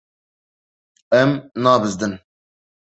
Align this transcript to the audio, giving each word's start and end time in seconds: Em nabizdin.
Em 1.21 1.31
nabizdin. 1.63 2.13